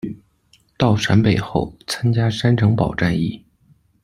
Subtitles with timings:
[0.79, 3.45] 到陕北后，参加山城堡战役。